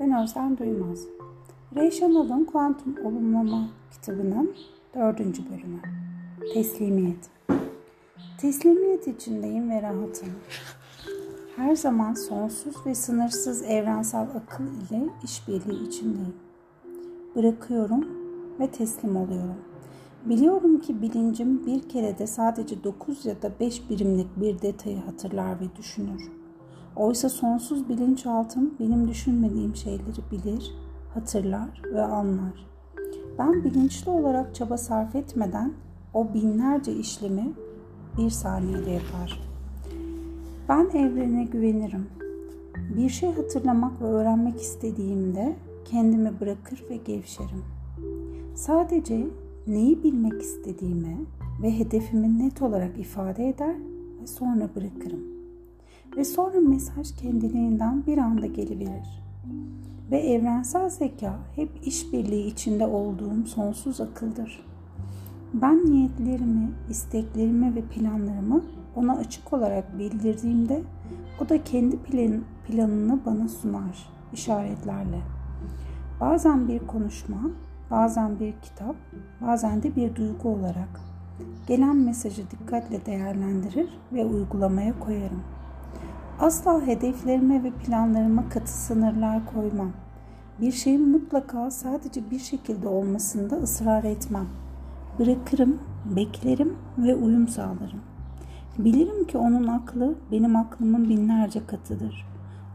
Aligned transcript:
Özden 0.00 0.58
Duymaz. 0.58 1.06
Ray 1.76 1.90
Chanel'ın 1.90 2.44
Kuantum 2.44 2.96
Olumlama 3.04 3.68
kitabının 3.90 4.54
dördüncü 4.94 5.42
bölümü. 5.50 5.80
Teslimiyet. 6.54 7.30
Teslimiyet 8.38 9.06
içindeyim 9.06 9.70
ve 9.70 9.82
rahatım. 9.82 10.28
Her 11.56 11.76
zaman 11.76 12.14
sonsuz 12.14 12.86
ve 12.86 12.94
sınırsız 12.94 13.62
evrensel 13.62 14.22
akıl 14.22 14.64
ile 14.64 15.04
işbirliği 15.24 15.88
içindeyim. 15.88 16.34
Bırakıyorum 17.36 18.04
ve 18.60 18.70
teslim 18.70 19.16
oluyorum. 19.16 19.58
Biliyorum 20.24 20.80
ki 20.80 21.02
bilincim 21.02 21.66
bir 21.66 21.88
kerede 21.88 22.26
sadece 22.26 22.84
9 22.84 23.26
ya 23.26 23.42
da 23.42 23.52
5 23.60 23.90
birimlik 23.90 24.40
bir 24.40 24.62
detayı 24.62 24.98
hatırlar 24.98 25.60
ve 25.60 25.76
düşünür. 25.78 26.39
Oysa 26.96 27.28
sonsuz 27.28 27.88
bilinçaltım 27.88 28.74
benim 28.80 29.08
düşünmediğim 29.08 29.76
şeyleri 29.76 30.30
bilir, 30.32 30.74
hatırlar 31.14 31.82
ve 31.94 32.02
anlar. 32.02 32.66
Ben 33.38 33.64
bilinçli 33.64 34.10
olarak 34.10 34.54
çaba 34.54 34.76
sarf 34.76 35.14
etmeden 35.14 35.72
o 36.14 36.34
binlerce 36.34 36.92
işlemi 36.92 37.52
bir 38.18 38.30
saniyede 38.30 38.90
yapar. 38.90 39.40
Ben 40.68 40.86
evrene 40.98 41.44
güvenirim. 41.44 42.06
Bir 42.96 43.08
şey 43.08 43.32
hatırlamak 43.32 44.02
ve 44.02 44.04
öğrenmek 44.04 44.60
istediğimde 44.60 45.56
kendimi 45.84 46.40
bırakır 46.40 46.84
ve 46.90 46.96
gevşerim. 46.96 47.64
Sadece 48.54 49.26
neyi 49.66 50.02
bilmek 50.02 50.42
istediğimi 50.42 51.16
ve 51.62 51.78
hedefimi 51.78 52.38
net 52.38 52.62
olarak 52.62 52.98
ifade 52.98 53.48
eder 53.48 53.74
ve 54.22 54.26
sonra 54.26 54.68
bırakırım. 54.76 55.39
Ve 56.16 56.24
sonra 56.24 56.60
mesaj 56.60 57.16
kendiliğinden 57.16 58.06
bir 58.06 58.18
anda 58.18 58.46
geliverir. 58.46 59.22
Ve 60.10 60.18
evrensel 60.18 60.90
zeka 60.90 61.38
hep 61.56 61.70
işbirliği 61.86 62.46
içinde 62.46 62.86
olduğum 62.86 63.46
sonsuz 63.46 64.00
akıldır. 64.00 64.64
Ben 65.54 65.86
niyetlerimi, 65.86 66.72
isteklerimi 66.90 67.74
ve 67.74 67.82
planlarımı 67.82 68.64
ona 68.96 69.16
açık 69.16 69.52
olarak 69.52 69.98
bildirdiğimde 69.98 70.82
o 71.40 71.48
da 71.48 71.64
kendi 71.64 71.96
plan, 71.96 72.40
planını 72.68 73.18
bana 73.26 73.48
sunar 73.48 74.08
işaretlerle. 74.32 75.20
Bazen 76.20 76.68
bir 76.68 76.78
konuşma, 76.78 77.50
bazen 77.90 78.40
bir 78.40 78.54
kitap, 78.62 78.96
bazen 79.40 79.82
de 79.82 79.96
bir 79.96 80.14
duygu 80.16 80.48
olarak 80.48 81.00
gelen 81.66 81.96
mesajı 81.96 82.50
dikkatle 82.50 83.06
değerlendirir 83.06 83.88
ve 84.12 84.24
uygulamaya 84.24 84.98
koyarım. 84.98 85.42
Asla 86.40 86.86
hedeflerime 86.86 87.64
ve 87.64 87.70
planlarıma 87.70 88.48
katı 88.48 88.72
sınırlar 88.72 89.40
koymam. 89.54 89.92
Bir 90.60 90.72
şeyin 90.72 91.08
mutlaka 91.10 91.70
sadece 91.70 92.30
bir 92.30 92.38
şekilde 92.38 92.88
olmasında 92.88 93.56
ısrar 93.56 94.04
etmem. 94.04 94.46
Bırakırım, 95.18 95.78
beklerim 96.16 96.76
ve 96.98 97.14
uyum 97.14 97.48
sağlarım. 97.48 98.00
Bilirim 98.78 99.26
ki 99.26 99.38
onun 99.38 99.66
aklı 99.66 100.14
benim 100.32 100.56
aklımın 100.56 101.08
binlerce 101.08 101.66
katıdır. 101.66 102.26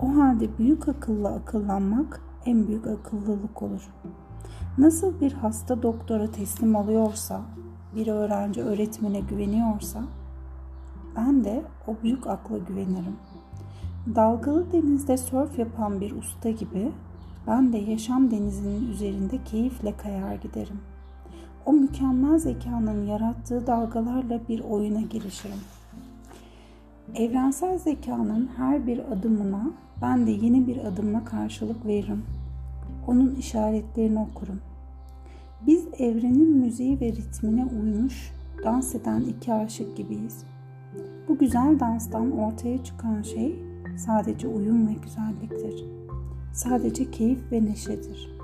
O 0.00 0.16
halde 0.16 0.58
büyük 0.58 0.88
akılla 0.88 1.28
akıllanmak 1.28 2.20
en 2.46 2.66
büyük 2.68 2.86
akıllılık 2.86 3.62
olur. 3.62 3.88
Nasıl 4.78 5.20
bir 5.20 5.32
hasta 5.32 5.82
doktora 5.82 6.30
teslim 6.30 6.74
oluyorsa, 6.74 7.40
bir 7.96 8.06
öğrenci 8.06 8.62
öğretmene 8.62 9.20
güveniyorsa, 9.20 10.02
ben 11.16 11.44
de 11.44 11.62
o 11.86 11.94
büyük 12.02 12.26
akla 12.26 12.58
güvenirim. 12.58 13.16
Dalgalı 14.14 14.72
denizde 14.72 15.16
sörf 15.16 15.58
yapan 15.58 16.00
bir 16.00 16.16
usta 16.16 16.50
gibi 16.50 16.92
ben 17.46 17.72
de 17.72 17.78
yaşam 17.78 18.30
denizinin 18.30 18.90
üzerinde 18.90 19.44
keyifle 19.44 19.96
kayar 19.96 20.34
giderim. 20.34 20.80
O 21.66 21.72
mükemmel 21.72 22.38
zekanın 22.38 23.06
yarattığı 23.06 23.66
dalgalarla 23.66 24.40
bir 24.48 24.60
oyuna 24.60 25.00
girişirim. 25.00 25.60
Evrensel 27.14 27.78
zekanın 27.78 28.50
her 28.56 28.86
bir 28.86 28.98
adımına 29.12 29.70
ben 30.02 30.26
de 30.26 30.30
yeni 30.30 30.66
bir 30.66 30.76
adımla 30.76 31.24
karşılık 31.24 31.86
veririm. 31.86 32.24
Onun 33.06 33.34
işaretlerini 33.34 34.18
okurum. 34.18 34.60
Biz 35.66 35.86
evrenin 35.98 36.56
müziği 36.56 37.00
ve 37.00 37.12
ritmine 37.12 37.64
uymuş, 37.64 38.32
dans 38.64 38.94
eden 38.94 39.20
iki 39.20 39.52
aşık 39.52 39.96
gibiyiz. 39.96 40.44
Bu 41.28 41.38
güzel 41.38 41.80
danstan 41.80 42.38
ortaya 42.38 42.84
çıkan 42.84 43.22
şey 43.22 43.62
sadece 43.96 44.48
uyum 44.48 44.88
ve 44.88 44.92
güzelliktir. 44.92 45.84
Sadece 46.52 47.10
keyif 47.10 47.52
ve 47.52 47.64
neşedir. 47.64 48.36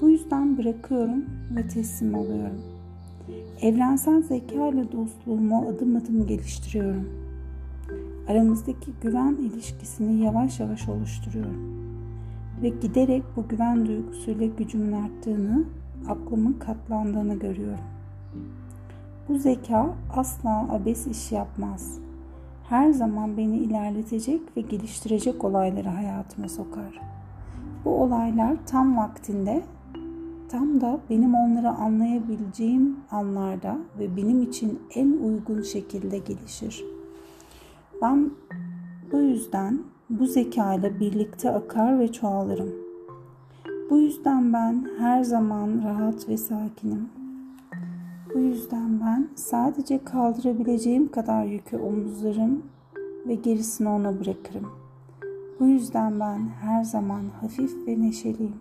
Bu 0.00 0.10
yüzden 0.10 0.58
bırakıyorum 0.58 1.24
ve 1.56 1.68
teslim 1.68 2.14
oluyorum. 2.14 2.60
Evrensel 3.60 4.22
zeka 4.22 4.68
ile 4.68 4.92
dostluğumu 4.92 5.68
adım 5.68 5.96
adım 5.96 6.26
geliştiriyorum. 6.26 7.08
Aramızdaki 8.28 8.90
güven 9.02 9.34
ilişkisini 9.34 10.24
yavaş 10.24 10.60
yavaş 10.60 10.88
oluşturuyorum. 10.88 11.74
Ve 12.62 12.68
giderek 12.68 13.22
bu 13.36 13.48
güven 13.48 13.86
duygusuyla 13.86 14.46
gücümün 14.46 14.92
arttığını, 14.92 15.64
aklımın 16.08 16.52
katlandığını 16.52 17.38
görüyorum. 17.38 17.93
Bu 19.28 19.38
zeka 19.38 19.94
asla 20.16 20.66
abes 20.70 21.06
iş 21.06 21.32
yapmaz. 21.32 21.98
Her 22.68 22.90
zaman 22.90 23.36
beni 23.36 23.56
ilerletecek 23.56 24.40
ve 24.56 24.60
geliştirecek 24.60 25.44
olayları 25.44 25.88
hayatıma 25.88 26.48
sokar. 26.48 27.00
Bu 27.84 27.90
olaylar 27.90 28.56
tam 28.66 28.96
vaktinde, 28.96 29.62
tam 30.48 30.80
da 30.80 31.00
benim 31.10 31.34
onları 31.34 31.68
anlayabileceğim 31.68 32.96
anlarda 33.10 33.78
ve 33.98 34.16
benim 34.16 34.42
için 34.42 34.80
en 34.94 35.10
uygun 35.10 35.62
şekilde 35.62 36.18
gelişir. 36.18 36.84
Ben 38.02 38.30
bu 39.12 39.18
yüzden 39.18 39.78
bu 40.10 40.26
zeka 40.26 40.74
ile 40.74 41.00
birlikte 41.00 41.50
akar 41.50 41.98
ve 41.98 42.12
çoğalırım. 42.12 42.70
Bu 43.90 43.98
yüzden 43.98 44.52
ben 44.52 44.86
her 44.98 45.24
zaman 45.24 45.82
rahat 45.84 46.28
ve 46.28 46.36
sakinim. 46.36 47.23
Bu 48.34 48.38
yüzden 48.38 49.00
ben 49.00 49.28
sadece 49.34 50.04
kaldırabileceğim 50.04 51.10
kadar 51.10 51.44
yükü 51.44 51.76
omuzlarım 51.76 52.62
ve 53.26 53.34
gerisini 53.34 53.88
ona 53.88 54.20
bırakırım. 54.20 54.72
Bu 55.60 55.66
yüzden 55.66 56.20
ben 56.20 56.48
her 56.60 56.84
zaman 56.84 57.22
hafif 57.40 57.88
ve 57.88 58.00
neşeliyim. 58.00 58.54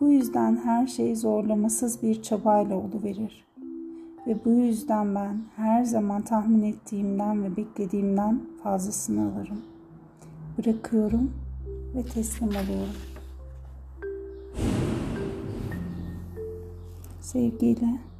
Bu 0.00 0.08
yüzden 0.08 0.56
her 0.56 0.86
şey 0.86 1.16
zorlamasız 1.16 2.02
bir 2.02 2.22
çabayla 2.22 2.76
oluverir. 2.76 3.44
Ve 4.26 4.44
bu 4.44 4.50
yüzden 4.50 5.14
ben 5.14 5.36
her 5.56 5.84
zaman 5.84 6.22
tahmin 6.22 6.62
ettiğimden 6.62 7.44
ve 7.44 7.56
beklediğimden 7.56 8.40
fazlasını 8.62 9.32
alırım. 9.32 9.62
Bırakıyorum 10.58 11.32
ve 11.94 12.02
teslim 12.02 12.48
alıyorum. 12.48 12.94
Sevgiyle. 17.20 18.13